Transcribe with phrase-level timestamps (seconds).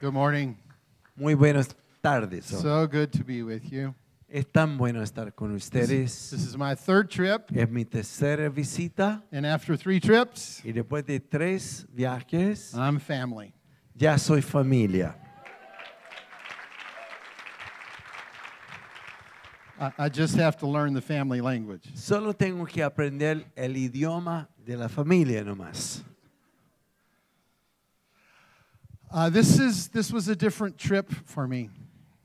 [0.00, 0.56] Good morning.
[1.16, 1.68] Muy buenas
[2.02, 2.44] tardes.
[2.46, 3.94] So good to be with you.
[4.28, 6.30] es tan bueno estar con This, ustedes.
[6.30, 11.06] this is my third trip, Es mi tercera visita and after three trips, y después
[11.06, 13.54] de tres viajes I'm family.
[13.94, 15.14] ya soy familia.
[19.78, 21.90] I, I just have to learn the family language.
[21.94, 26.02] Solo tengo que aprender el idioma de la familia nomás.
[29.12, 31.70] Uh, this is this was a different trip for me.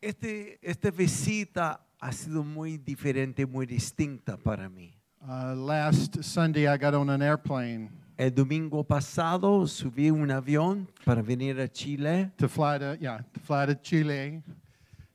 [0.02, 4.92] Este, esta visita ha sido muy diferente, muy distinta para mí.
[5.28, 11.22] Uh, last Sunday, I got on an airplane El domingo pasado subí un avión para
[11.22, 14.42] venir a Chile to fly to yeah to fly to Chile,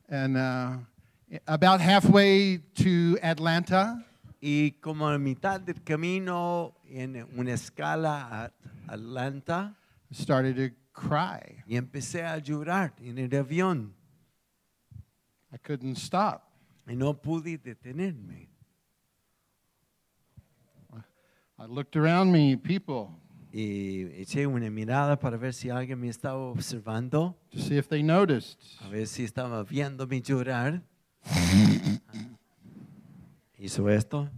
[0.08, 0.76] and uh,
[1.48, 4.04] about halfway to Atlanta,
[4.40, 8.52] y como a mitad del camino en una escala a
[8.88, 9.74] Atlanta
[10.10, 11.62] I started to cry.
[11.66, 13.94] y empecé a llorar en el avión
[15.52, 16.42] I couldn't stop.
[16.88, 18.48] y no pude detenerme.
[21.58, 23.08] I looked around me, people,
[23.52, 28.02] Y eché una mirada para ver si alguien me estaba observando, to see if they
[28.02, 28.58] noticed.
[28.82, 30.82] a ver si estaba viéndome llorar.
[33.58, 34.28] Hizo esto.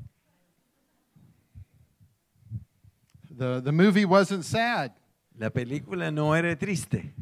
[3.37, 4.93] The, the movie wasn't sad.
[5.39, 7.15] La película no era triste,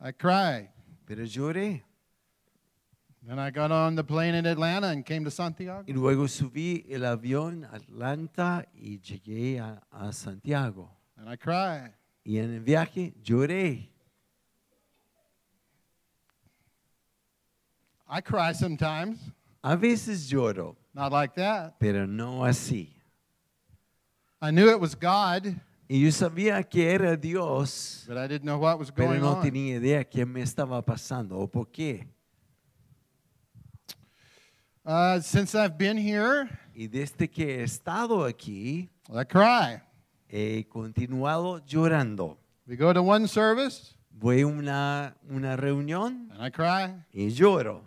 [0.00, 0.68] I cried.
[1.06, 1.82] pero lloré.
[3.26, 5.82] Then I got on the plane in Atlanta and came to Santiago.
[5.86, 10.90] Y luego subí el avión a Atlanta y llegué a, a Santiago.
[11.16, 11.92] And I cried.
[12.24, 13.88] Y en el viaje lloré.
[18.08, 19.18] I cry sometimes.
[19.62, 21.78] A veces lloro, Not like that.
[21.80, 22.90] pero no así.
[24.42, 28.58] I knew it was God, Y yo sabía que era Dios, but I didn't know
[28.58, 29.42] what was pero going no on.
[29.42, 32.06] tenía idea qué me estaba pasando o por qué.
[34.86, 39.80] Uh, since I've been here, Y desde que he estado aquí, I cry.
[40.28, 42.36] he continuado llorando.
[42.66, 46.94] We go to one service Voy a una, una reunión and I cry.
[47.12, 47.82] y lloro.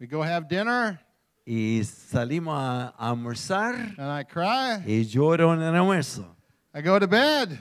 [0.00, 1.00] We go have dinner
[1.46, 4.82] Y salimos a, a almorzar and I cry.
[4.86, 6.34] y lloro en el almuerzo.
[6.78, 7.58] I go to bed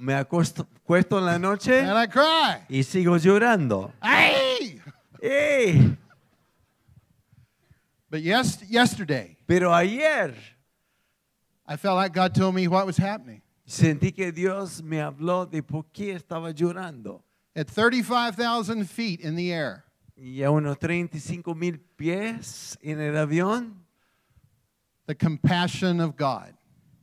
[0.00, 2.64] Me acuesto acuesto en la noche and I cry.
[2.70, 3.92] y sigo llorando.
[4.02, 4.80] Hey!
[5.22, 5.94] ¡Ey!
[8.08, 10.34] But yes, yesterday, Pero ayer
[11.68, 13.42] I felt like God told me what was happening.
[13.68, 17.20] sentí que Dios me habló de por qué estaba llorando.
[17.54, 19.84] At 35,000 feet in the air,
[20.16, 23.74] Y a unos 35 mil pies en el avión,
[25.06, 26.54] the compassion of God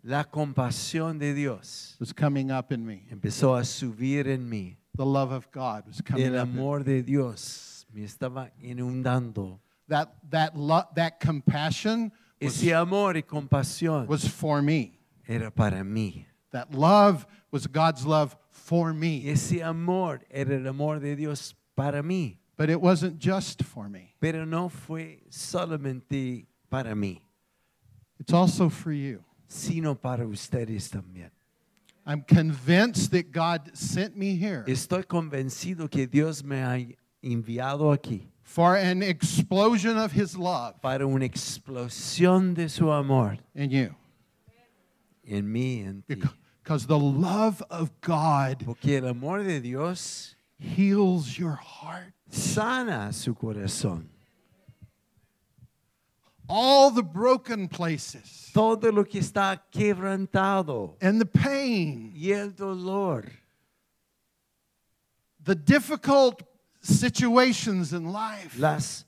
[0.04, 3.04] la compasión de Dios was coming up in me.
[3.12, 4.76] empezó a subir en mí.
[4.96, 6.48] The love of God was coming El up.
[6.48, 9.60] in amor de Dios me estaba inundando.
[9.88, 10.54] That, that,
[10.96, 12.12] that compassion
[12.42, 14.98] was, Ese amor y compasión was for me.
[15.28, 16.26] era para mí.
[16.52, 19.28] That love was God's love for me.
[19.30, 22.38] Ese amor era el amor de Dios para mí.
[22.58, 27.22] But it wasn't just for me, Pero no fue solamente para mí,
[28.20, 29.24] it's also for you.
[29.52, 31.30] Sino para ustedes también.
[32.06, 36.78] I'm convinced that God sent me here Estoy convencido que Dios me ha
[37.22, 43.70] enviado aquí for an explosion of His love para una explosión de su amor in
[43.70, 43.96] you.
[45.26, 46.16] en mí y en ti.
[46.64, 52.14] Because the love of God Porque el amor de Dios heals your heart.
[52.30, 54.08] sana su corazón.
[56.48, 63.24] All the broken places Todo lo que está quebrantado and the pain, y el dolor,
[65.44, 66.44] the difficult
[66.82, 69.06] situations in life las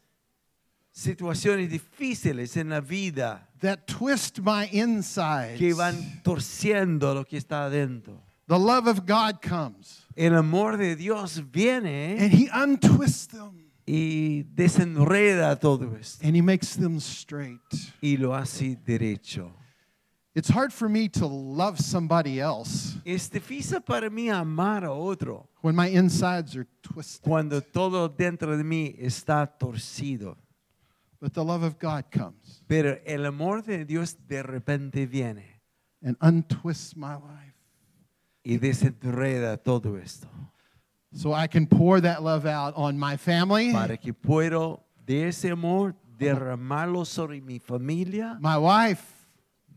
[0.93, 5.57] situaciones difíciles en la vida that twist my insides.
[5.57, 8.21] que van torciendo lo que está adentro.
[8.47, 14.43] The love of God comes El amor de Dios viene and He untwists them y
[14.55, 17.59] desenreda todo esto and He makes them straight.
[18.01, 19.51] y lo hace derecho.
[20.35, 25.47] It's hard for me to love somebody else Es difícil para mí amar a otro
[25.61, 27.21] when my insides are twisted.
[27.29, 30.37] cuando todo dentro de mí está torcido.
[31.21, 35.61] But the love of God comes Pero el amor de Dios de repente viene
[36.03, 37.53] and untwists my life.
[38.43, 40.27] y desenreda todo esto
[41.15, 45.45] So I can pour that love out on my family, para que puedo de ese
[45.51, 49.03] amor derramarlo sobre mi familia, my wife,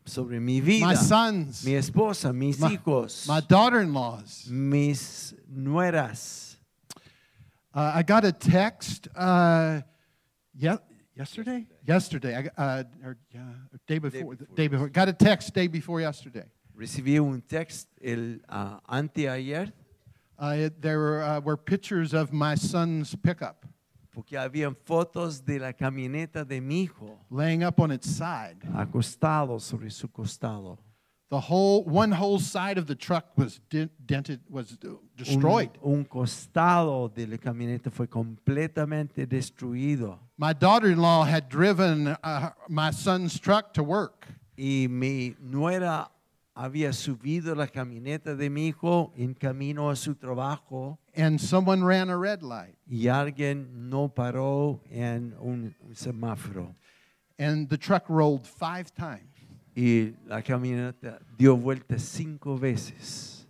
[0.06, 5.34] sobre mi vida, my sons, mi esposa, mis my, hijos, my daughter in laws, mis
[5.48, 6.56] nueras,
[7.74, 9.82] Uh, I got a text uh,
[10.54, 10.78] ye-
[11.14, 11.66] yesterday.
[11.86, 13.40] Yesterday, I, uh, or yeah,
[13.70, 14.34] or day before.
[14.34, 14.88] before Day before.
[14.88, 16.44] Got a text day before yesterday.
[16.74, 19.74] Recibí un text el ah, anteayer
[20.38, 23.64] Uh, there were, uh, were pictures of my son's pickup
[24.16, 28.56] porque habían fotos de la camioneta de mi hijo laying up on its side.
[28.74, 30.78] acostado sobre su costado.
[31.28, 34.78] The whole one whole side of the truck was dent, dented, was
[35.16, 35.70] destroyed.
[35.82, 40.18] Un, un costado de la camioneta fue completamente destruido.
[40.38, 46.08] My daughter-in-law had driven uh, my son's truck to work, Y mi nuera
[46.56, 52.08] había subido la camioneta de mi hijo en camino a su trabajo and someone ran
[52.08, 56.74] a red light, y alguien no paró en un, semáforo.
[57.38, 59.28] and the truck rolled five times.
[59.76, 63.46] Y la camioneta dio vueltas cinco veces.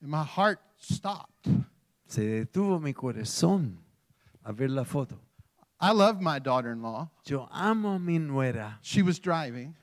[0.00, 1.46] And my heart stopped.
[2.06, 3.76] Se detuvo mi corazón
[4.42, 5.18] a ver la foto.
[5.78, 7.10] I love my daughter-in-law.
[7.26, 9.74] Yo amo a mi nuera She was driving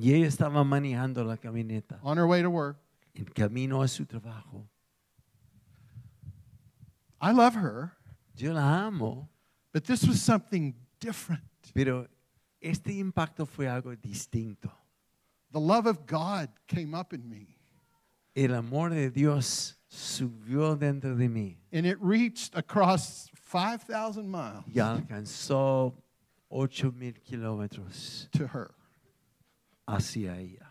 [0.00, 2.78] y ella estaba manejando la camioneta on her way to work.
[3.14, 4.66] en camino a su trabajo.
[7.20, 7.92] I love her,
[8.34, 9.28] Yo la amo,
[9.72, 11.42] but this was something different.
[11.74, 12.06] pero
[12.62, 14.70] este impacto fue algo distinto.
[15.52, 17.58] The love of God came up in me,
[18.34, 24.80] El amor de Dios subió dentro de mí and it reached across 5,000 miles y
[24.80, 25.92] alcanzó
[26.50, 28.70] ocho mil kilómetros to her.
[29.96, 30.66] Hacia ella.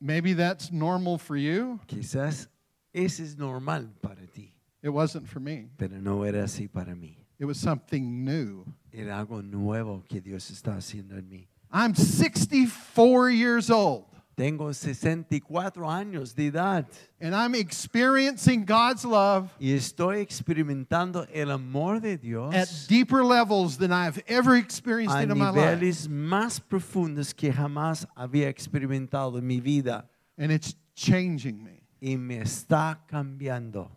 [0.00, 1.78] Maybe that's normal for you.
[1.86, 2.48] Quizás
[2.92, 5.68] ese es normal para ti, It wasn't for me.
[5.78, 7.16] pero no era así para mí.
[7.38, 8.64] It was something new.
[8.92, 11.48] Era algo nuevo que Dios está haciendo en mí.
[11.72, 16.86] I'm 64 years old, Tengo 64 años de edad
[17.20, 23.76] and I'm experiencing God's love y estoy experimentando el amor de Dios at deeper levels
[23.76, 25.56] than I've ever experienced a in my life.
[25.56, 30.08] niveles más profundos que jamás había experimentado en mi vida
[30.38, 31.82] And it's changing me.
[32.00, 33.90] y me está cambiando.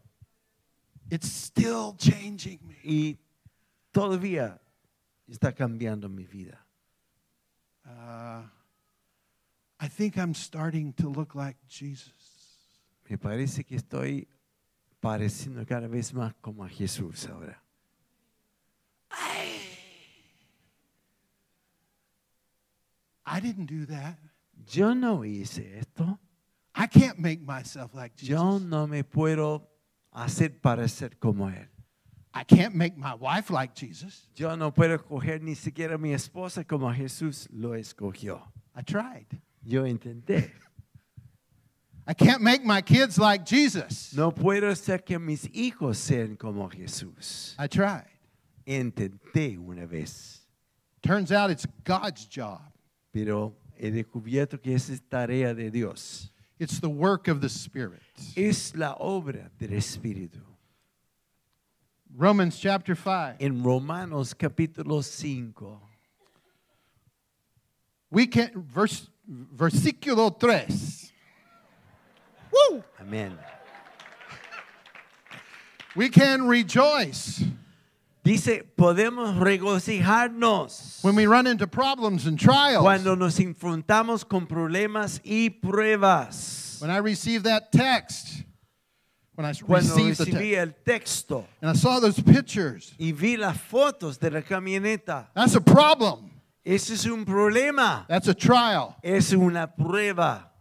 [1.10, 2.76] It's still changing me.
[2.84, 3.18] Y
[3.94, 4.60] todavía
[5.30, 6.60] está cambiando mi vida.
[7.86, 8.44] Uh,
[9.80, 12.14] I think I'm starting to look like Jesus.
[13.10, 14.28] Me parece que estoy
[15.02, 17.62] pareciendo cada vez más como a Jesús ahora.
[23.28, 24.18] I didn't do that.
[24.68, 26.20] Yo no hice esto.
[26.74, 28.30] I can't make myself like Jesus.
[28.30, 29.68] Yo no me puedo
[30.14, 31.68] hacer parecer como Él.
[32.34, 34.28] I can't make my wife like Jesus.
[34.36, 38.42] Yo no puedo escoger ni siquiera mi esposa como Jesús lo escogió.
[38.76, 39.28] I tried.
[39.66, 40.52] Yo intenté.
[42.08, 44.14] I can't make my kids like Jesus.
[44.16, 47.56] No puedo hacer que mis hijos sean como Jesús.
[47.58, 48.06] I tried.
[48.68, 50.42] Intenté una vez,
[51.02, 52.62] Turns out it's God's job.
[53.12, 56.32] pero he descubierto que esa es tarea de Dios.
[56.60, 58.02] It's the work of the Spirit.
[58.36, 60.42] Es la obra del Espíritu.
[62.16, 63.38] Romans chapter 5.
[63.40, 65.82] En Romanos capítulo 5,
[68.12, 71.12] We can verse versículo 3.
[72.52, 72.84] Woo!
[73.00, 73.38] amén.
[75.96, 77.44] We can rejoice
[78.26, 82.82] Dice, podemos regocijarnos when we run into problems and trials.
[82.82, 86.82] cuando nos enfrentamos con problemas y pruebas.
[86.82, 88.44] When I received that text,
[89.36, 93.12] when I Cuando received the recibí text, el texto and I saw those pictures, y
[93.12, 96.32] vi las fotos de la camioneta, that's a problem.
[96.66, 98.96] Ese es un problema, That's a trial.
[99.04, 100.52] es una prueba.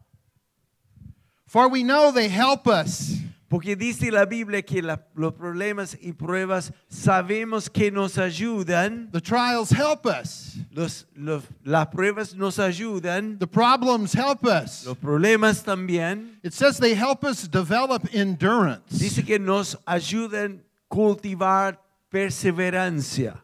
[1.47, 3.19] For we know they help us.
[3.49, 9.21] Porque dice la Biblia que la- los problemas y pruebas sabemos que nos ayudan, The
[9.21, 10.57] trials help us.
[10.73, 14.85] los, los- las pruebas nos ayudan, The problems help us.
[14.85, 16.41] los problemas también.
[16.43, 18.99] It says they help us develop endurance.
[18.99, 21.79] Dice que nos ayudan cultivar
[22.11, 23.44] perseverancia.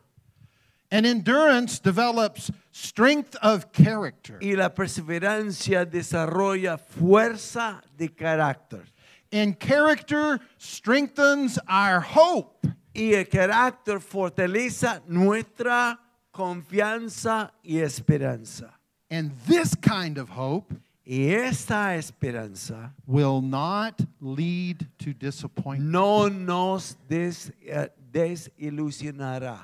[0.92, 4.38] And endurance develops strength of character.
[4.42, 8.82] Y la perseverancia desarrolla fuerza de carácter.
[9.32, 12.66] And character strengthens our hope.
[12.92, 15.96] Y el carácter fortalece nuestra
[16.34, 18.70] confianza y esperanza.
[19.10, 20.72] And this kind of hope
[21.06, 25.90] Y esta esperanza will not lead to disappointment.
[25.90, 29.58] no nos des- eh, desilusionará.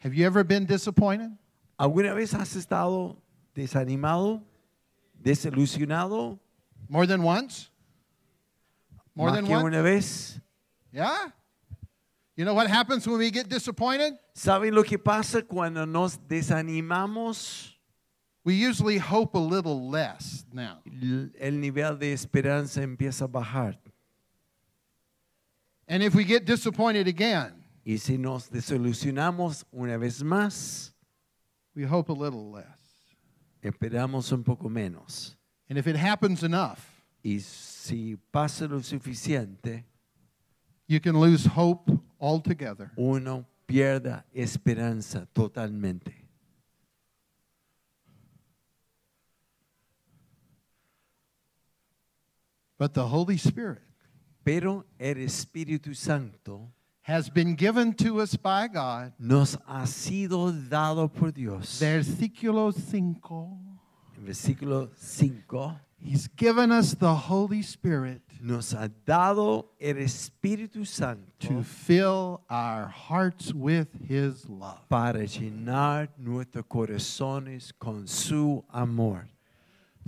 [0.00, 1.30] Have you ever been disappointed?
[1.78, 3.16] ¿Alguna vez has estado
[3.54, 4.42] desanimado,
[5.22, 6.38] desilusionado?
[6.88, 7.70] More than once?
[9.14, 9.64] More than once?
[9.64, 10.40] una vez.
[10.92, 11.28] Yeah?
[12.36, 14.14] You know what happens when we get disappointed?
[14.34, 17.72] ¿Saben lo que pasa cuando nos desanimamos?
[18.44, 20.78] We usually hope a little less now.
[20.86, 23.76] El nivel de esperanza empieza a bajar.
[25.88, 27.57] And if we get disappointed again,
[27.88, 30.92] Y si nos desilusionamos una vez más,
[31.74, 33.16] we hope a little less.
[33.62, 35.38] esperamos un poco menos.
[35.70, 36.80] And if it happens enough,
[37.24, 39.86] Y si pasa lo suficiente,
[40.86, 41.90] you can lose hope
[42.20, 42.90] altogether.
[42.94, 46.12] uno pierda esperanza totalmente.
[52.76, 53.80] But the Holy Spirit
[54.44, 56.74] Pero el Espíritu Santo
[57.08, 59.14] has been given to us by God.
[59.18, 61.80] nos ha sido dado por Dios.
[61.80, 63.58] Versículo 5.
[64.18, 71.24] En versículo 5 He's given us the Holy Spirit nos ha dado el Espíritu Santo
[71.40, 74.86] to fill our hearts with His love.
[74.90, 79.28] para llenar nuestros corazones con su amor.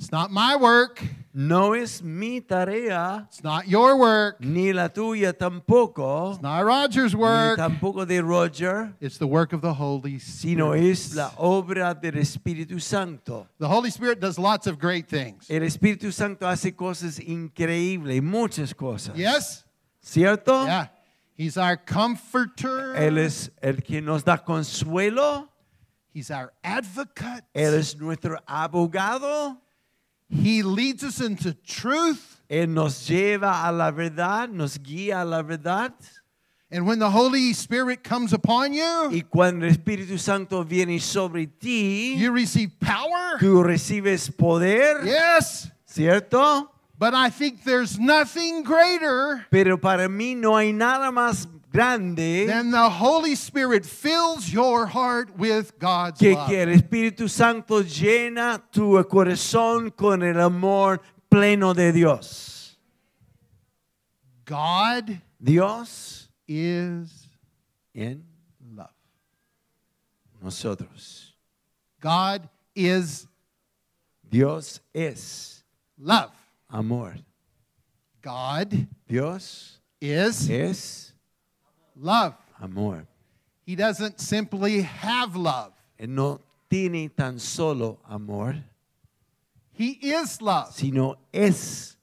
[0.01, 1.03] It's not my work,
[1.35, 7.15] No es mi tarea, it's not your work, ni la tuya tampoco, it's not Roger's
[7.15, 7.59] work.
[7.59, 10.57] ni tampoco de Roger, It's the work of the Holy Spirit.
[10.57, 13.47] sino es la obra del Espíritu Santo.
[13.59, 15.51] The Holy Spirit does lots of great things.
[15.51, 19.15] El Espíritu Santo hace cosas increíbles, muchas cosas.
[19.15, 19.65] Yes?
[20.03, 20.65] ¿Cierto?
[20.65, 20.87] Yeah.
[21.37, 22.95] He's our comforter.
[22.97, 25.47] Él es el que nos da consuelo.
[26.15, 27.45] He's our advocate.
[27.55, 29.59] Él es nuestro abogado.
[30.31, 32.41] He leads us into truth.
[32.49, 35.93] Él nos lleva a la verdad, nos guía a la verdad.
[36.73, 41.47] And when the Holy Spirit comes upon you, Y cuando el Espíritu Santo viene sobre
[41.47, 43.39] ti, you receive power.
[43.41, 45.69] tú recibes poder, Yes.
[45.89, 46.69] ¿cierto?
[46.97, 52.71] But I think there's nothing greater Pero para mí no hay nada más grande than
[52.71, 56.49] the Holy Spirit fills your heart with God's que love.
[56.49, 61.01] que el Espíritu Santo llena tu corazón con el amor
[61.31, 62.77] pleno de Dios.
[64.45, 67.29] God Dios is
[67.95, 68.25] in
[68.75, 68.89] love.
[70.43, 71.35] nosotros.
[72.01, 73.27] God is
[74.29, 75.63] Dios es
[75.97, 76.33] love.
[76.69, 77.15] amor.
[78.23, 81.10] God Dios is es
[82.01, 82.35] love.
[82.61, 83.07] amor.
[83.65, 85.73] He doesn't simply have love.
[85.99, 86.41] Él no
[86.71, 88.57] tiene tan solo amor,
[89.73, 90.73] He is love.
[90.75, 91.97] sino es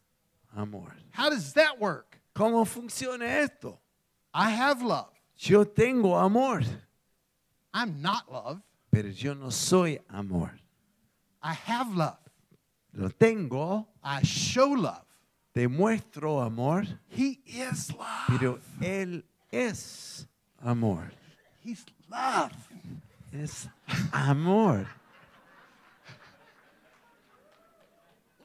[0.55, 0.93] amor.
[1.11, 2.19] How does that work?
[2.35, 3.79] ¿Cómo funciona esto?
[4.33, 5.09] I have love.
[5.37, 6.61] Yo tengo amor,
[7.73, 8.61] I'm not love.
[8.91, 10.51] pero yo no soy amor.
[11.41, 12.17] I have love.
[12.93, 15.05] Lo tengo, I show love.
[15.55, 18.27] demuestro amor, He is love.
[18.27, 20.25] pero Él es
[20.63, 21.11] amor.
[21.63, 22.51] He's love.
[23.33, 23.67] Es
[24.13, 24.87] amor.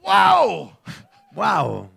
[0.04, 0.76] Wow.
[1.34, 1.88] ¡Wow!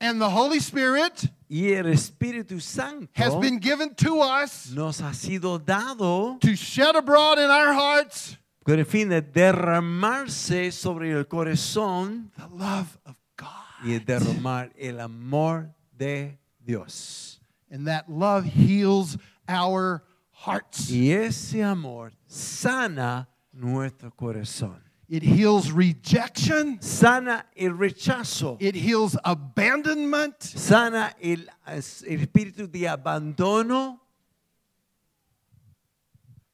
[0.00, 5.12] And the Holy Spirit Y el Espíritu Santo has been given to us nos ha
[5.12, 11.24] sido dado to shed abroad in our hearts con el fin de derramarse sobre el
[11.26, 13.84] corazón the love of God.
[13.84, 17.40] y derramar el amor de Dios.
[17.70, 19.16] And that love heals
[19.48, 20.90] our hearts.
[20.90, 24.80] Y ese amor sana nuestro corazón.
[25.08, 26.80] It heals rejection.
[26.80, 28.56] Sana el rechazo.
[28.60, 30.42] It heals abandonment.
[30.42, 33.98] Sana el, el espíritu de abandono.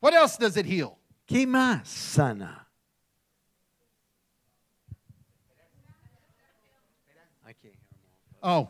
[0.01, 0.99] What else does it heal?
[1.27, 2.67] ¿Qué más sana?
[8.43, 8.69] Oh.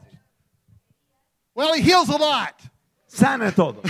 [1.58, 2.54] Well, he heals a lot.
[3.08, 3.82] Sana todo.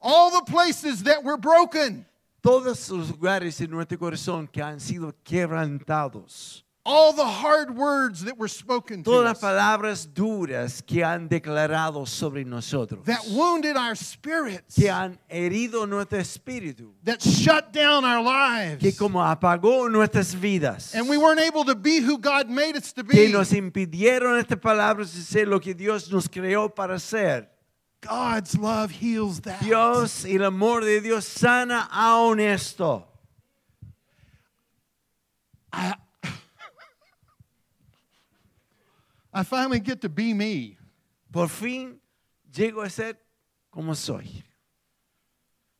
[0.00, 2.06] All the places that were broken,
[2.40, 6.62] Todos los lugares en nuestro corazón que han sido quebrantados.
[6.84, 11.28] All the hard words that were spoken to Todas las us, palabras duras que han
[11.28, 13.04] declarado sobre nosotros.
[13.06, 16.92] that wounded our spirits, Que han herido nuestro espíritu.
[17.04, 20.92] that shut down our lives, Que como apagó nuestras vidas.
[20.94, 23.14] and we weren't able to be who God made us to be.
[23.14, 27.48] que nos impidieron estas palabras de ser lo que Dios nos creó para ser.
[28.00, 29.60] God's love heals that.
[29.62, 33.06] Dios y el amor de Dios sana aún esto.
[35.72, 35.94] I,
[39.32, 40.76] I finally get to be me.
[41.30, 41.98] Por fin
[42.52, 43.16] llego a ser
[43.70, 44.42] como soy.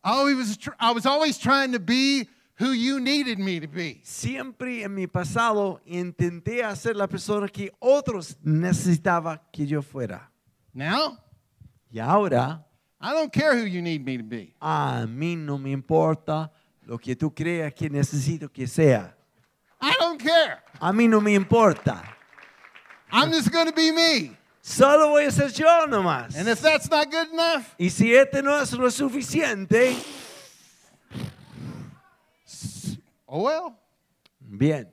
[0.04, 2.26] I always I was always trying to be
[2.58, 4.00] who you needed me to be.
[4.04, 10.30] Siempre en mi pasado intenté hacer la persona que otros necesitaban que yo fuera.
[10.74, 11.18] Now,
[11.94, 12.64] Y ahora,
[13.00, 14.54] I don't care who you need me to be.
[14.60, 16.50] a mí no me importa
[16.86, 19.14] lo que tú creas que necesito que sea.
[19.80, 20.62] I don't care.
[20.80, 22.02] A mí no me importa.
[23.12, 24.36] I'm just going to be me.
[24.62, 26.34] Solo voy a ser yo nomás.
[26.36, 29.94] And if that's not good enough, Y si este no es lo suficiente,
[33.28, 33.74] oh well.
[34.40, 34.86] bien.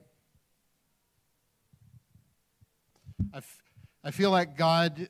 [3.32, 3.40] I,
[4.04, 5.08] I feel like God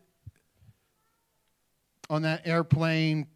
[2.10, 3.28] on that airplane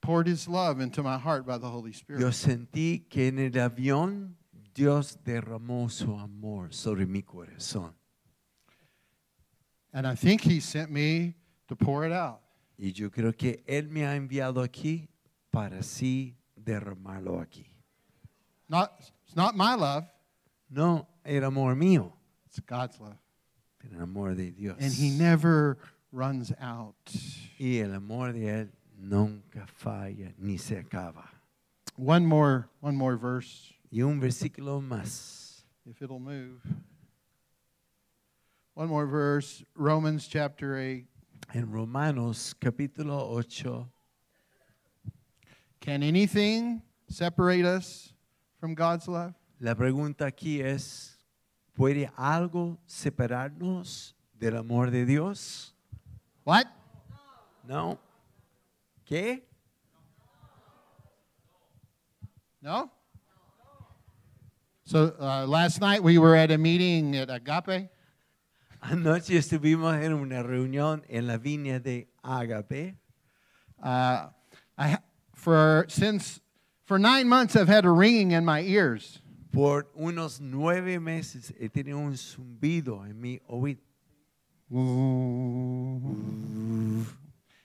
[0.00, 2.20] poured his love into my heart by the Holy Spirit.
[2.20, 4.34] Yo sentí que en el avión
[4.74, 7.92] Dios derramó su amor sobre mi corazón.
[9.94, 11.34] And I think he sent me
[11.68, 12.40] to pour it out.
[12.76, 15.06] Y yo creo que Él me ha enviado aquí
[15.52, 17.64] para así derramarlo aquí.
[18.68, 18.92] Not,
[19.24, 20.04] it's not my love,
[20.68, 22.12] No el amor mío,
[22.46, 23.16] it's God's love.
[23.92, 24.76] el amor de Dios.
[24.80, 25.78] And he never
[26.10, 26.96] runs out.
[27.60, 31.28] y el amor de Él nunca falla ni se acaba.
[31.96, 35.62] One more, one more verse, Y un versículo más.
[35.86, 36.60] if it'll move.
[38.74, 41.06] One more verse, Romans chapter 8.
[41.54, 43.86] En Romanos capítulo 8,
[45.80, 48.12] Can anything separate us
[48.58, 49.34] from God's love?
[49.60, 51.16] la pregunta aquí es,
[51.78, 55.72] ¿puede algo separarnos del amor de Dios?
[56.42, 56.66] What?
[57.68, 58.00] No.
[59.08, 59.42] ¿Qué?
[62.60, 62.90] No?
[64.84, 67.88] So uh, last night we were at a meeting at Agape,
[68.86, 72.96] Anoche estuvimos en una reunión en la viña de Agape.
[73.82, 74.28] Uh,
[74.76, 74.98] I
[75.34, 76.40] for since
[76.84, 79.20] for nine months I've had a ringing in my ears,
[79.52, 83.78] Por unos nueve meses he tenido un zumbido en mi oído.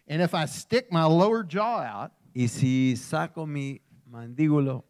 [0.07, 4.83] and if I stick my lower jaw out, Y si saco mi mandíbulo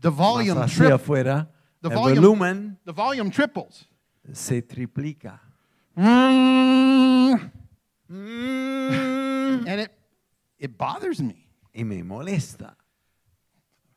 [0.00, 1.48] the volume hacia afuera,
[1.82, 3.86] the volume- volumen the volume triples.
[4.32, 5.40] Se triplica.
[5.96, 7.50] And
[8.10, 9.66] Mm.
[9.66, 9.90] it
[10.58, 11.46] it bothers me.
[11.74, 12.74] y me molesta.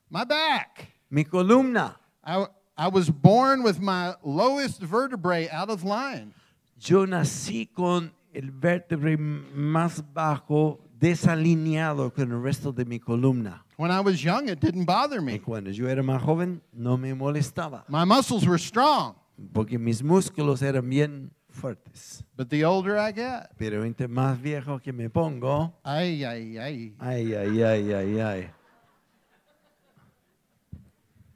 [0.10, 0.88] My back.
[1.10, 1.96] Mi columna.
[2.24, 2.46] I
[2.78, 6.34] I was born with my lowest vertebrae out of line.
[6.80, 13.64] Yo nací con el vértebre más bajo desalineado con el resto de mi columna.
[13.78, 15.36] When I was young, it didn't bother me.
[15.36, 19.16] Y cuando yo era más joven no me molestaba, My muscles were strong,
[19.54, 22.24] porque mis músculos eran bien fuertes.
[22.38, 26.94] but the older I get, Pero entre más viejo que me pongo, ay, ay, ay,
[27.00, 28.50] ay, ay, ay, ay, ay,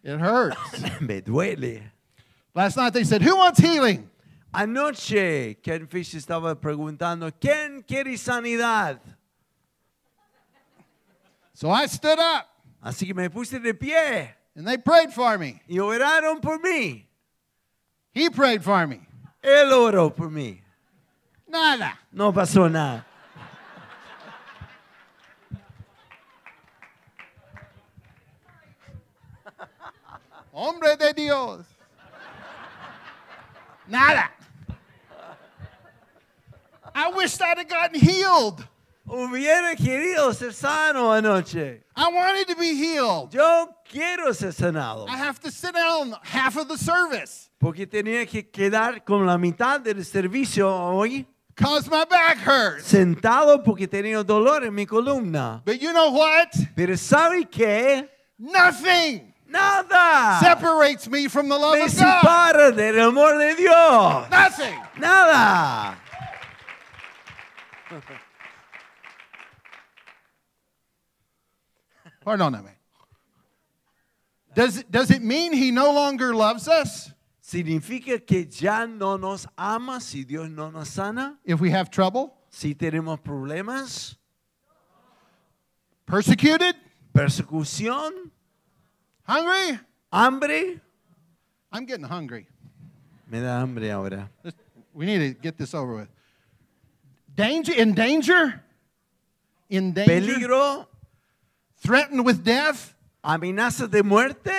[0.03, 0.57] it hurts.
[1.01, 1.91] me duele.
[2.53, 4.09] Last night they said, Who wants healing?
[4.53, 8.99] Anoche Ken Fish estaba preguntando, ¿quién quiere sanidad?
[11.53, 12.47] So I stood up
[12.81, 15.61] Así que me puse de pie and they prayed for me.
[15.67, 17.04] y oraron por mí.
[18.15, 19.01] He prayed for me.
[19.43, 20.61] Él oró por mí.
[21.47, 21.99] Nada.
[22.13, 23.05] No pasó nada.
[30.53, 31.65] Hombre de Dios.
[33.85, 34.31] Nada.
[36.95, 38.65] I wish I'd have gotten healed.
[39.07, 41.83] Hubiera querido ser sano anoche.
[41.95, 43.33] I wanted to be healed.
[43.33, 45.07] Yo quiero ser sanado.
[45.07, 49.37] I have to sit down half of the service Porque tenía que quedar con la
[49.37, 52.85] mitad del servicio hoy because my back hurts.
[52.85, 55.61] sentado porque tenía dolor en mi columna.
[55.63, 56.49] But you know what?
[56.75, 58.09] Pero ¿sabe qué?
[58.39, 60.39] Nothing Nada.
[60.41, 62.21] separates me from the love Me of God.
[62.23, 64.29] separa del amor de Dios.
[64.31, 64.79] Nothing.
[64.97, 65.95] Nada.
[72.25, 72.71] Perdóname.
[74.55, 77.11] Does it, does it mean he no longer loves us
[77.41, 81.37] ¿Significa que ya no nos ama si Dios no nos sana?
[81.45, 82.33] if we have trouble?
[82.49, 84.15] Si tenemos problemas,
[86.07, 86.75] Persecuted?
[87.13, 88.31] persecución,
[89.27, 89.79] Hungry?
[90.11, 90.81] hambre.
[91.71, 92.47] I'm getting hungry.
[93.29, 94.29] Me da hambre ahora.
[94.93, 96.07] We need to get this over with.
[97.35, 97.73] Danger?
[97.73, 98.63] In danger?
[99.69, 100.13] In danger?
[100.33, 100.87] Peligro,
[101.85, 102.93] Threatened with death?
[103.23, 104.51] amenazas de muerte.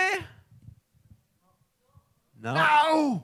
[2.40, 2.54] No.
[2.54, 3.22] No.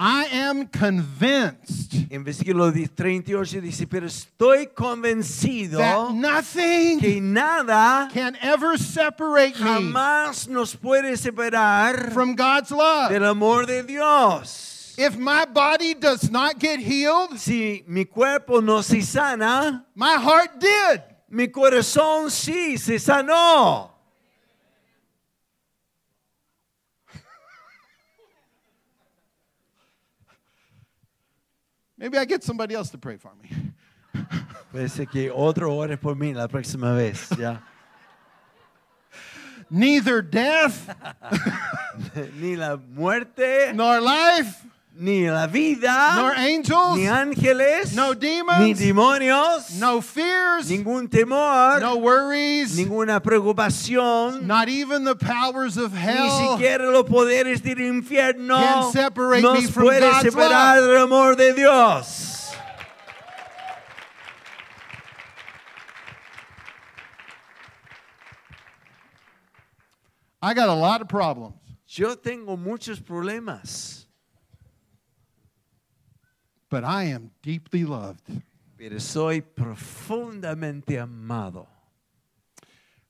[0.00, 8.08] I am convinced En versículo 10, 38 dice, pero estoy convencido that nothing que nada
[8.12, 13.10] can ever separate me jamás nos puede separar from God's love.
[13.10, 14.94] del amor de Dios.
[14.98, 20.58] If my body does not get healed, Si mi cuerpo no se sana, my heart
[20.60, 21.02] did.
[21.28, 23.90] Mi corazón sí se sanó.
[31.96, 33.50] Maybe I get somebody else to pray for me.
[34.72, 37.28] Parece que otro ore por mí la próxima vez.
[37.36, 37.60] Ya.
[39.68, 40.88] Neither death
[42.40, 44.67] ni la muerte, nor life
[45.00, 51.80] ni la vida, nor angels, ni ángeles, no ni demons, demonios, no fears, ningún temor,
[51.80, 57.78] no worries, ninguna preocupación, not even the powers of ni hell siquiera los poderes del
[57.78, 60.88] infierno can separate me from puede God's separar love.
[60.88, 62.52] del amor de Dios.
[70.40, 71.54] I got a lot of problems,
[71.86, 74.06] Yo tengo muchos problemas,
[76.70, 78.22] but I am deeply loved.
[78.76, 81.66] pero soy profundamente amado.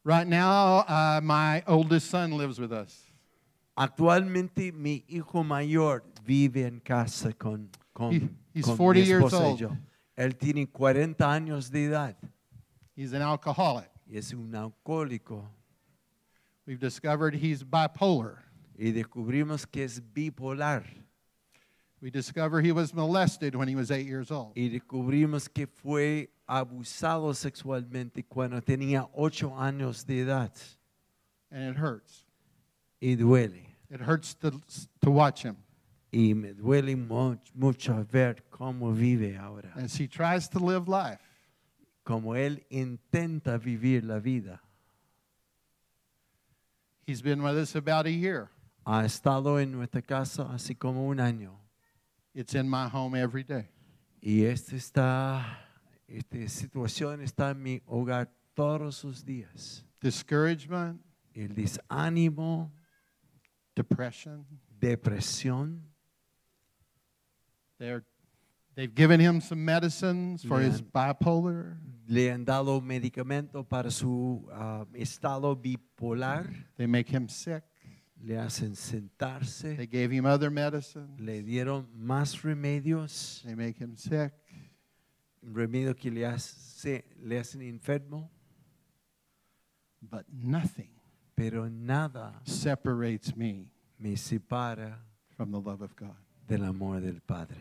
[0.05, 3.05] Right now, uh, my oldest son lives with us.
[3.77, 9.33] Actualmente mi hijo mayor vive en casa con, con, He- he's con 40 mi years
[9.33, 9.59] y old.
[9.59, 9.77] yo.
[10.16, 12.16] Él tiene 40 años de edad
[12.97, 13.88] He's an alcoholic.
[14.11, 15.44] es un alcohólico.
[16.66, 18.44] We've discovered he's bipolar.
[18.77, 20.85] Y descubrimos que es bipolar.
[22.00, 24.52] We discovered he was molested when he was eight years old.
[24.56, 30.52] Y descubrimos que fue abusado sexualmente cuando tenía 8 años de edad.
[31.50, 32.24] And it hurts.
[33.00, 33.64] Y duele.
[33.90, 34.52] It hurts to,
[35.00, 35.56] to watch him
[36.12, 39.72] Y me duele mu- mucho ver cómo vive ahora.
[39.76, 41.20] as he tries to live life.
[42.04, 44.61] Como él intenta vivir la vida.
[47.06, 48.50] He's been with us about a year.
[48.87, 51.52] Ha estado en nuestra casa así como un año.
[52.38, 53.66] It's in my home every day.
[54.22, 55.59] Y este está,
[56.07, 59.85] esta situación está en mi hogar todos los días.
[60.01, 61.01] Discouragement,
[61.35, 62.70] El desánimo,
[63.74, 64.46] depression.
[64.79, 65.81] depresión.
[67.77, 68.05] They're,
[68.77, 71.79] they've given him some medicines for his bipolar.
[72.07, 76.48] Le han dado medicamento para su ah, estado bipolar.
[76.77, 77.64] They make him sick.
[78.24, 79.76] Le hacen sentarse.
[79.76, 81.09] They gave him other medicine.
[81.18, 83.42] Le dieron más remedios.
[83.44, 84.33] They make him sick.
[85.44, 88.28] Remedios que le, hace, le hacen enfermo.
[90.02, 90.90] But nothing
[91.37, 93.66] Pero nada separates me
[94.00, 94.94] me separa
[95.37, 96.16] from the love of God.
[96.48, 97.61] del amor del Padre.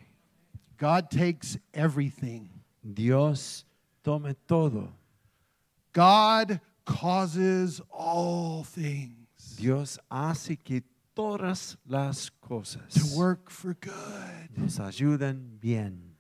[0.78, 2.50] God takes everything.
[2.94, 3.66] Dios
[4.04, 4.94] tome todo.
[5.94, 9.27] God causes all things
[9.58, 10.84] Dios hace que
[11.16, 16.16] todas las cosas to work for good nos ayudan bien.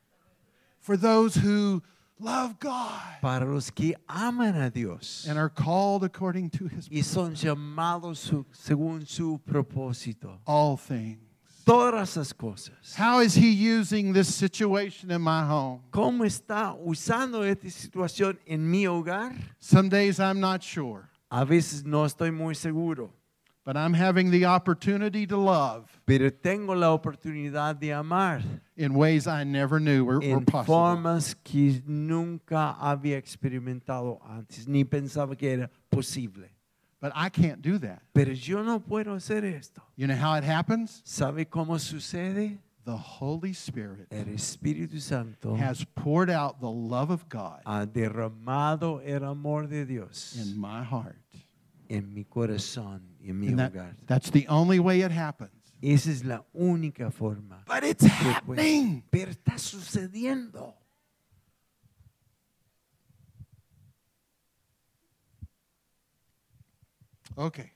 [0.79, 1.81] for those who
[2.19, 7.01] love God Para los que aman a Dios and are called according to his y
[7.01, 10.39] son llamados su- según su propósito.
[10.45, 11.19] all things.
[11.65, 12.95] Todas las cosas.
[12.95, 15.81] How is he using this situation in my home?
[15.91, 19.33] ¿Cómo está usando esta situación en mi hogar?
[19.59, 23.11] Some days I'm not sure, A veces no estoy muy seguro,
[23.67, 28.41] but I'm having the opportunity to love pero tengo la oportunidad de amar
[28.77, 30.73] in ways I never knew were, were possible.
[30.73, 36.49] formas que nunca había experimentado antes, ni pensaba que era posible.
[37.01, 38.01] But I can't do that.
[38.13, 39.81] Pero yo no puedo hacer esto.
[39.97, 41.01] You know how it happens?
[41.05, 42.59] ¿Sabe cómo sucede?
[42.85, 49.01] The Holy Spirit El Espíritu Santo has poured out the love of God ha derramado
[49.05, 51.17] el amor de Dios in my heart.
[51.89, 53.71] en mi corazón y en mi And hogar.
[53.73, 55.51] that, that's the only way it happens.
[55.81, 57.63] Esa es la única forma.
[57.67, 59.03] But it's puede- happening.
[59.11, 60.73] Pero está sucediendo.
[67.37, 67.71] Okay.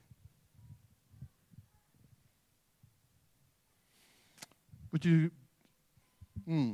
[4.92, 5.32] Would you?
[6.46, 6.74] Hmm.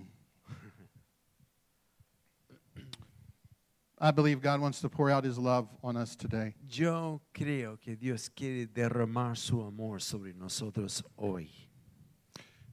[3.99, 6.53] I believe God wants to pour out His love on us today.
[6.69, 11.49] Yo creo que Dios quiere derramar su amor sobre nosotros hoy.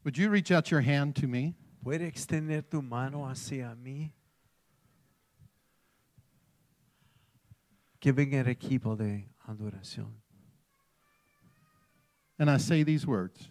[0.04, 1.54] Would you reach out your hand to me?
[1.82, 4.12] ¿Puede extender tu mano hacia mí?
[8.00, 10.12] Que venga el equipo de adoración.
[12.38, 13.48] And I say these words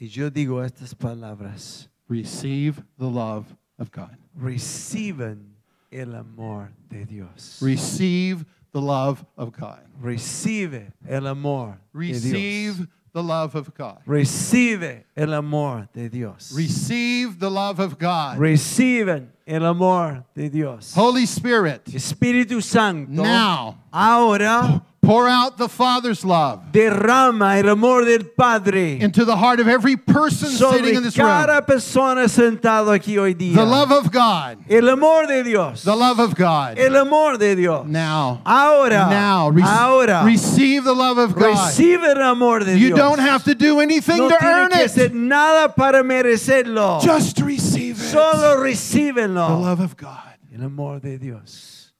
[0.00, 1.88] Y yo digo estas palabras.
[2.08, 4.16] Receive the love of God.
[4.36, 5.49] Reciban
[5.92, 7.58] el amor de Dios.
[7.60, 9.80] Receive the love of God.
[10.00, 12.22] Recibe el amor de Dios.
[12.22, 13.98] Receive the love of God.
[14.06, 16.52] Recibe el amor de Dios.
[16.54, 18.38] Receive the love of God.
[18.38, 20.94] Reciben el amor de Dios.
[20.94, 28.24] Holy Spirit, Espíritu Santo, now ahora pour out the Father's love derrama el amor del
[28.36, 31.26] Padre into the heart of every person sitting in this room.
[31.26, 33.54] cada persona sentado aquí hoy día.
[33.54, 34.58] The love of God.
[34.68, 35.82] El amor de Dios.
[35.84, 36.78] The love of God.
[36.78, 37.86] El amor de Dios.
[37.86, 38.42] Now.
[38.44, 39.08] Ahora.
[39.08, 39.48] Now.
[39.48, 40.22] Re- ahora.
[40.24, 41.56] Receive the love of God.
[41.56, 42.98] Recibe el amor de You Dios.
[42.98, 44.90] don't have to do anything no to earn que it.
[44.90, 47.00] hacer nada para merecerlo.
[47.02, 48.10] Just receive it.
[48.10, 50.34] Solo The love of God.
[50.54, 51.92] El amor de Dios.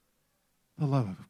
[0.79, 1.17] The love of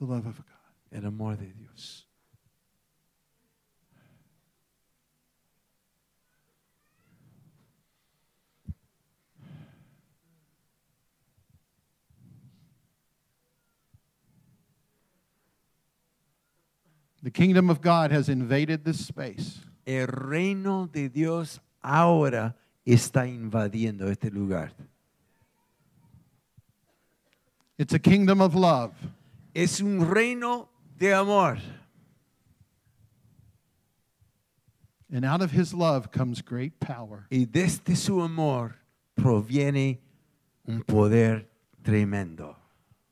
[0.00, 0.46] The love of God.
[0.92, 2.06] El amor de Dios.
[17.22, 19.60] The kingdom of God has invaded this space.
[19.86, 24.72] El reino de Dios ahora está invadiendo este lugar.
[27.76, 28.94] It's a kingdom of love.
[29.54, 31.58] Es un reino de amor.
[35.12, 37.26] And out of his love comes great power.
[37.30, 38.76] Y desde su amor
[39.16, 39.98] proviene
[40.68, 41.46] un poder
[41.82, 42.54] tremendo.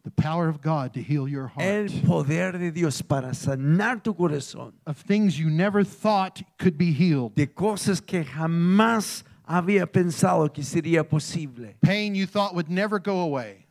[0.05, 1.67] The power of God to heal your heart.
[1.67, 6.93] El poder de Dios para sanar tu corazón Of things you never thought could be
[6.93, 7.35] healed.
[7.35, 11.75] de cosas que jamás había pensado que sería posible.
[11.83, 13.67] Pain you thought would never go away.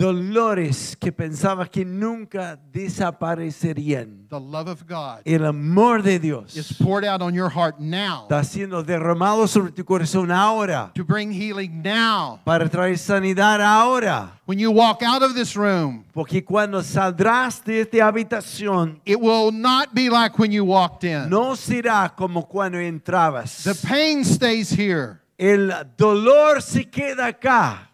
[0.00, 4.26] Dolores que pensabas que nunca desaparecerían.
[4.30, 8.22] The love of God El amor de is Dios poured out on your heart now
[8.22, 12.40] está siendo derramado sobre tu corazón ahora to bring healing now.
[12.46, 14.40] para traer sanidad ahora.
[14.46, 19.52] When you walk out of this room, Porque cuando saldrás de esta habitación, it will
[19.52, 21.28] not be like when you walked in.
[21.28, 23.64] no será como cuando entrabas.
[23.64, 25.20] The pain stays here.
[25.38, 27.89] El dolor se queda acá.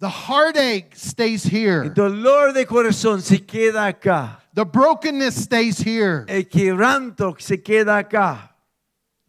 [0.00, 1.82] The heartache stays here.
[1.82, 1.94] El here.
[1.94, 4.38] dolor de corazón se queda acá.
[4.54, 6.24] The brokenness stays here.
[6.28, 8.50] El quebranto se queda acá.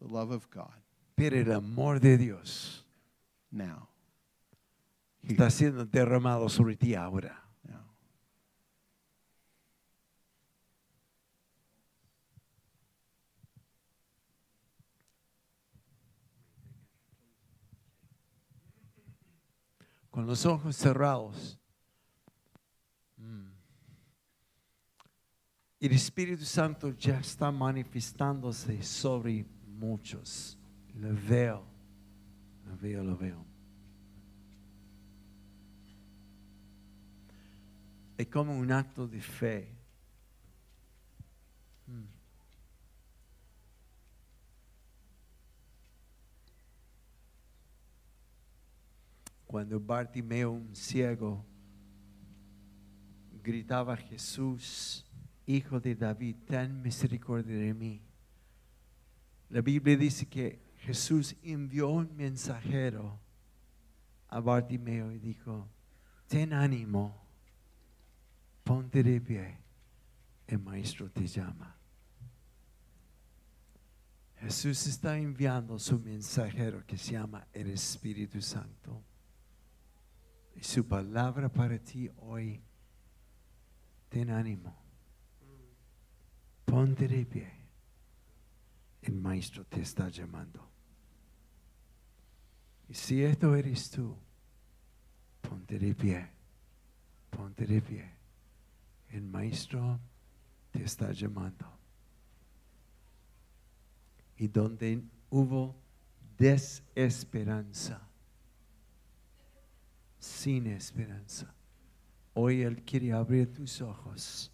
[0.00, 0.70] The love of God
[1.16, 2.84] Pero el amor de Dios
[3.50, 3.88] now.
[5.26, 7.36] está siendo derramado sobre ti ahora.
[20.20, 21.58] Con los ojos cerrados.
[23.16, 23.46] Mm.
[25.80, 30.58] El Espíritu Santo ya está manifestándose sobre muchos.
[30.94, 31.64] Lo veo,
[32.66, 33.46] lo veo, lo veo.
[38.18, 39.79] Es como un acto de fe.
[49.50, 51.44] Cuando Bartimeo, un ciego,
[53.42, 55.04] gritaba Jesús,
[55.44, 58.00] Hijo de David, ten misericordia de mí.
[59.48, 63.18] La Biblia dice que Jesús envió un mensajero
[64.28, 65.68] a Bartimeo y dijo,
[66.28, 67.20] ten ánimo,
[68.62, 69.58] ponte de pie,
[70.46, 71.76] el maestro te llama.
[74.36, 79.09] Jesús está enviando su mensajero que se llama el Espíritu Santo.
[80.60, 82.62] Su palabra para ti hoy,
[84.08, 84.74] ten ánimo,
[86.64, 87.50] ponte de pie.
[89.02, 90.68] El maestro te está llamando.
[92.88, 94.16] Y si esto eres tú,
[95.40, 96.28] ponte de pie,
[97.30, 98.10] ponte de pie.
[99.08, 99.98] El maestro
[100.70, 101.66] te está llamando.
[104.36, 105.76] Y donde hubo
[106.36, 108.09] desesperanza,
[110.20, 111.52] sin esperanza,
[112.34, 114.52] hoy Él quiere abrir tus ojos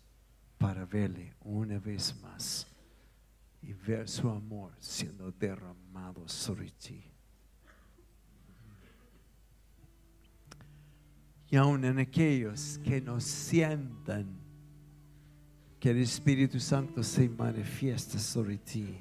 [0.56, 2.66] para verle una vez más
[3.60, 7.02] y ver su amor siendo derramado sobre ti.
[11.50, 14.26] Y aún en aquellos que no sientan
[15.78, 18.98] que el Espíritu Santo se manifiesta sobre ti,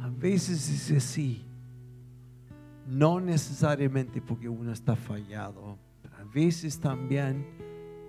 [0.00, 1.44] a veces es así.
[2.86, 5.78] No necesariamente porque uno está fallado,
[6.18, 7.46] a veces también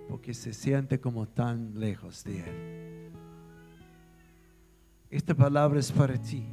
[0.10, 3.12] porque se siente como tan lejos de Él.
[5.10, 6.46] Esta palabra es para ti.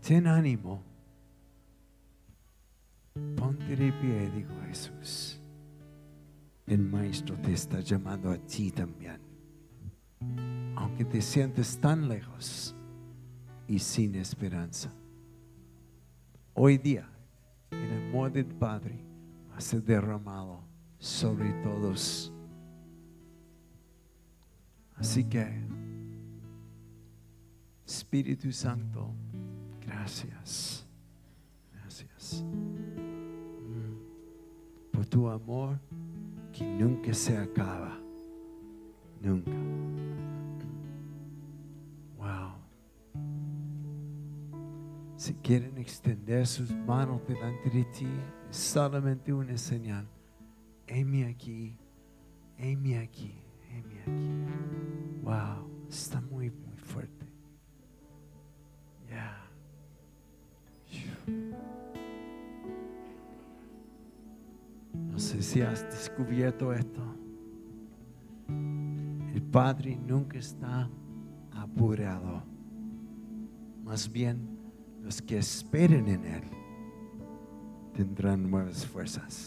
[0.00, 0.82] Ten ánimo.
[3.36, 5.40] Ponte de pie, dijo Jesús.
[6.66, 9.20] el Maestro te está llamando a ti también.
[10.76, 12.74] Aunque te sientes tan lejos
[13.68, 14.90] y sin esperanza.
[16.54, 17.08] Hoy día,
[17.70, 18.98] el amor del Padre
[19.50, 20.64] va a ser derramado
[20.98, 22.32] sobre todos.
[24.96, 25.46] Así que,
[27.86, 29.12] Espíritu Santo,
[29.86, 30.84] gracias.
[31.72, 32.44] Gracias.
[34.90, 35.78] Por tu amor
[36.52, 37.96] que nunca se acaba.
[39.20, 39.87] Nunca.
[45.18, 48.06] Si quieren extender sus manos delante de ti,
[48.48, 50.06] es solamente una señal.
[50.86, 51.76] Heme aquí,
[52.56, 53.34] heme aquí,
[53.68, 55.22] heme aquí.
[55.24, 57.26] Wow, está muy, muy fuerte.
[59.10, 59.44] Ya.
[64.94, 67.02] No sé si has descubierto esto.
[68.46, 70.88] El Padre nunca está
[71.50, 72.44] apurado.
[73.82, 74.57] Más bien,
[75.02, 76.42] los que esperen en Él
[77.94, 79.46] tendrán nuevas fuerzas.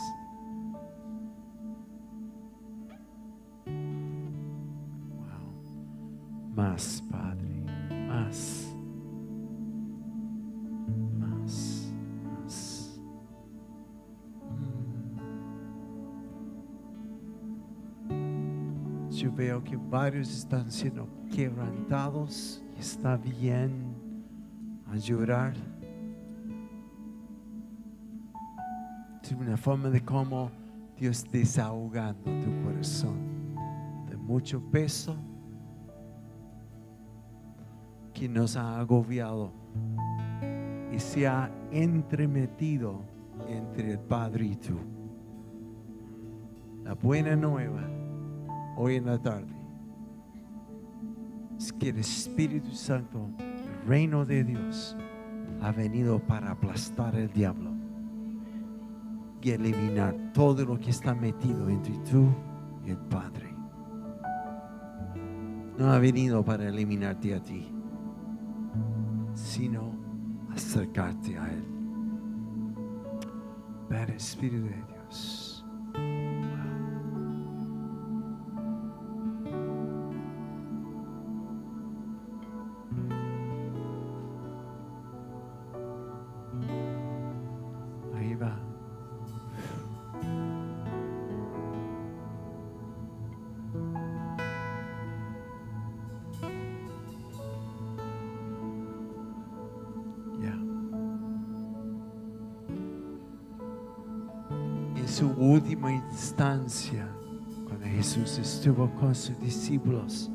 [3.65, 3.73] Wow.
[6.55, 7.47] Más, Padre,
[8.07, 8.73] más.
[18.09, 19.09] Mm.
[19.11, 23.90] Yo veo que varios están siendo quebrantados está bien
[24.91, 25.53] a llorar.
[29.23, 30.51] Es una forma de cómo
[30.97, 33.55] Dios desahogando tu corazón
[34.09, 35.15] de mucho peso
[38.13, 39.53] que nos ha agobiado
[40.91, 43.01] y se ha entremetido
[43.47, 44.77] entre el Padre y tú.
[46.83, 47.87] La buena nueva
[48.75, 49.55] hoy en la tarde
[51.57, 53.29] es que el Espíritu Santo,
[53.85, 54.95] reino de Dios,
[55.61, 57.71] ha venido para aplastar el diablo
[59.41, 62.29] y eliminar todo lo que está metido entre tú
[62.85, 63.53] y el Padre.
[65.77, 67.67] No ha venido para eliminarte a ti,
[69.33, 69.95] sino
[70.53, 71.65] acercarte a Él.
[73.89, 75.50] Ven Espíritu de Dios.
[105.11, 107.05] Su última instancia,
[107.67, 110.31] cuando Jesús estuvo con sus discípulos,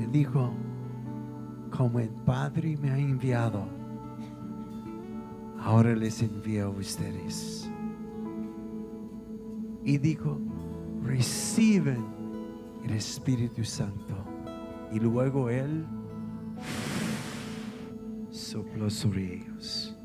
[0.00, 0.52] Él dijo,
[1.70, 3.68] como el Padre me ha enviado,
[5.60, 7.70] ahora les envío a ustedes.
[9.84, 10.40] Y dijo,
[11.04, 12.04] reciben
[12.84, 14.16] el Espíritu Santo.
[14.90, 15.86] Y luego Él
[18.30, 19.96] sopló sobre ellos.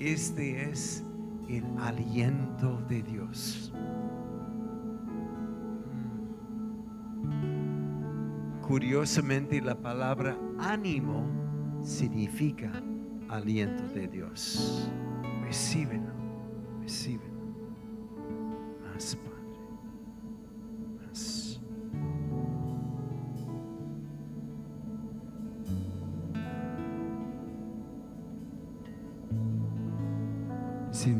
[0.00, 1.04] Este es
[1.48, 3.72] el aliento de Dios.
[8.60, 11.26] Curiosamente la palabra ánimo
[11.82, 12.70] significa
[13.28, 14.90] aliento de Dios.
[15.42, 16.12] Recíbelo,
[16.82, 17.27] recíbelo.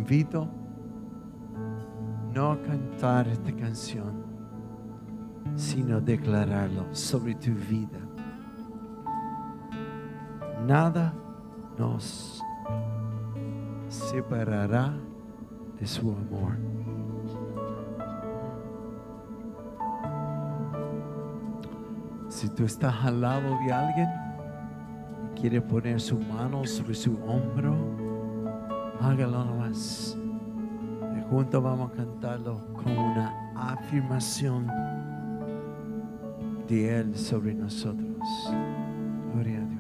[0.08, 0.48] Invito
[2.32, 4.24] no a cantar esta canción,
[5.54, 7.98] sino declararlo sobre tu vida.
[10.66, 11.12] Nada
[11.76, 12.42] nos
[13.88, 14.94] separará
[15.78, 16.56] de su amor.
[22.28, 24.08] Si tú estás al lado de alguien
[25.26, 28.07] y quiere poner su mano sobre su hombro,
[29.00, 30.16] hágalo nomás.
[31.16, 34.66] Y juntos vamos a cantarlo con una afirmación
[36.68, 38.18] de Él sobre nosotros.
[39.32, 39.77] Gloria a Dios.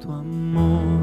[0.00, 0.99] Tu amor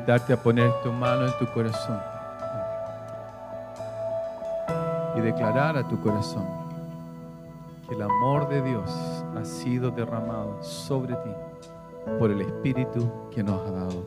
[0.00, 2.00] invitarte a poner tu mano en tu corazón
[5.14, 6.46] y declarar a tu corazón
[7.86, 8.90] que el amor de Dios
[9.36, 11.30] ha sido derramado sobre ti
[12.18, 14.06] por el Espíritu que nos ha dado.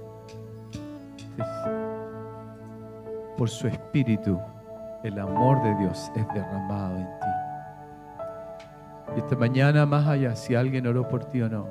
[3.38, 4.40] Por su Espíritu,
[5.04, 7.28] el amor de Dios es derramado en ti.
[9.16, 11.68] Y esta mañana, más allá, si alguien oró por ti o no,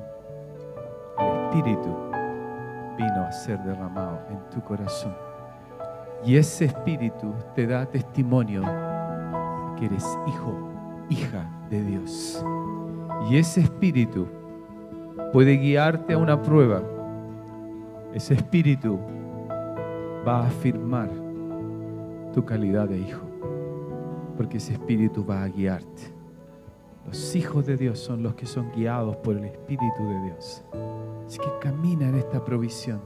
[1.19, 2.12] el Espíritu
[2.97, 5.13] vino a ser derramado en tu corazón.
[6.25, 8.61] Y ese espíritu te da testimonio
[9.77, 10.69] que eres hijo,
[11.09, 12.43] hija de Dios.
[13.29, 14.27] Y ese espíritu
[15.31, 16.81] puede guiarte a una prueba.
[18.13, 18.99] Ese espíritu
[20.25, 21.09] va a afirmar
[22.33, 23.25] tu calidad de hijo.
[24.37, 26.13] Porque ese espíritu va a guiarte.
[27.05, 30.63] Los hijos de Dios son los que son guiados por el Espíritu de Dios.
[31.25, 33.01] Así que camina en esta provisión.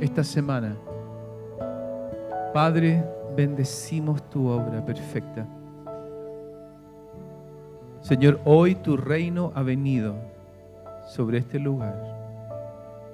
[0.00, 0.76] Esta semana,
[2.52, 3.04] Padre,
[3.36, 5.46] bendecimos tu obra perfecta.
[8.00, 10.14] Señor, hoy tu reino ha venido
[11.06, 12.20] sobre este lugar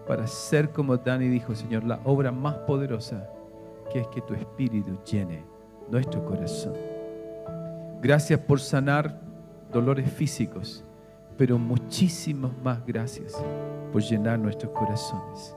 [0.06, 3.28] para ser como Dani dijo, Señor, la obra más poderosa
[3.92, 5.44] que es que tu espíritu llene
[5.90, 6.74] nuestro corazón.
[8.00, 9.20] Gracias por sanar
[9.72, 10.84] dolores físicos,
[11.36, 13.42] pero muchísimas más gracias
[13.92, 15.56] por llenar nuestros corazones.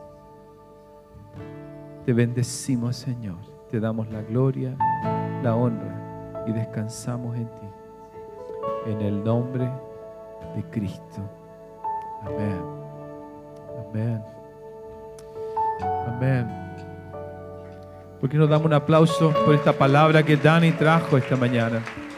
[2.06, 3.38] Te bendecimos, Señor.
[3.70, 4.76] Te damos la gloria,
[5.44, 7.68] la honra y descansamos en ti.
[8.88, 9.70] En el nombre
[10.56, 11.22] de Cristo.
[12.24, 12.62] Amén.
[13.90, 14.24] Amén.
[16.08, 16.48] Amén.
[18.20, 21.82] ¿Por qué nos damos un aplauso por esta palabra que Dani trajo esta mañana?